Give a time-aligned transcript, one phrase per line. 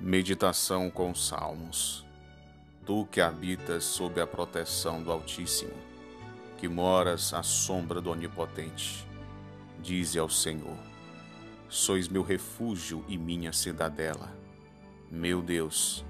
[0.00, 2.04] Meditação com Salmos.
[2.84, 5.72] Tu que habitas sob a proteção do Altíssimo,
[6.58, 9.06] que moras à sombra do Onipotente,
[9.80, 10.76] dize ao Senhor:
[11.68, 14.36] Sois meu refúgio e minha cidadela,
[15.10, 16.04] meu Deus,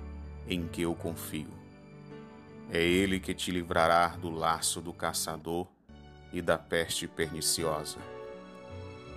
[0.49, 1.53] em que eu confio.
[2.73, 5.69] É Ele que te livrará do laço do caçador
[6.33, 7.99] e da peste perniciosa.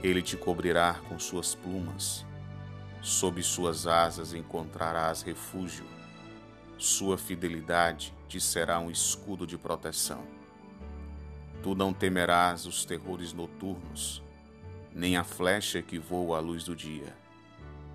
[0.04, 2.27] Ele te cobrirá com suas plumas
[3.02, 5.86] Sob suas asas encontrarás refúgio.
[6.78, 10.23] Sua fidelidade te será um escudo de proteção.
[11.64, 14.23] Tu não temerás os terrores noturnos,
[14.93, 17.15] nem a flecha que voa à luz do dia,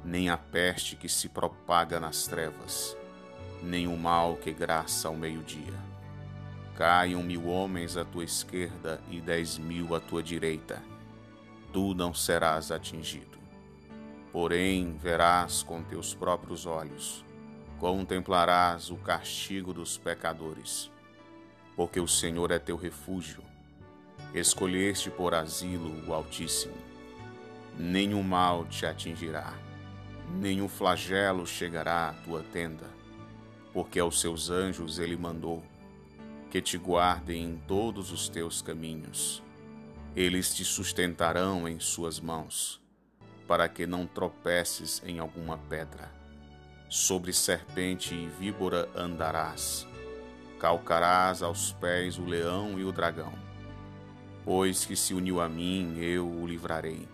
[0.04, 2.96] nem a peste que se propaga nas trevas,
[3.62, 5.78] nem o mal que graça ao meio-dia.
[6.74, 10.82] Caiam mil homens à tua esquerda e dez mil à tua direita,
[11.72, 13.41] tu não serás atingido.
[14.32, 17.22] Porém, verás com teus próprios olhos,
[17.78, 20.90] contemplarás o castigo dos pecadores,
[21.76, 23.42] porque o Senhor é teu refúgio.
[24.32, 26.72] Escolheste por asilo o Altíssimo.
[27.78, 29.52] Nenhum mal te atingirá,
[30.40, 32.88] nenhum flagelo chegará à tua tenda,
[33.70, 35.62] porque aos seus anjos ele mandou
[36.50, 39.42] que te guardem em todos os teus caminhos.
[40.16, 42.81] Eles te sustentarão em suas mãos
[43.46, 46.10] para que não tropeces em alguma pedra.
[46.88, 49.86] Sobre serpente e víbora andarás,
[50.58, 53.32] calcarás aos pés o leão e o dragão.
[54.44, 57.08] Pois que se uniu a mim, eu o livrarei,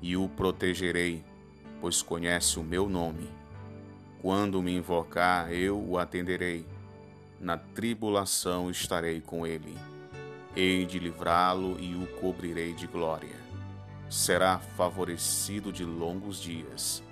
[0.00, 1.24] e o protegerei,
[1.80, 3.28] pois conhece o meu nome.
[4.22, 6.66] Quando me invocar, eu o atenderei.
[7.40, 9.76] Na tribulação estarei com ele.
[10.56, 13.47] Hei de livrá-lo e o cobrirei de glória
[14.08, 17.02] será favorecido de longos dias,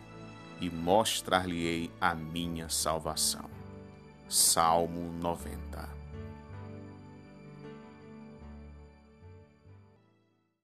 [0.61, 3.51] e mostrar-lhe-ei a minha salvação.
[4.29, 6.06] Salmo 90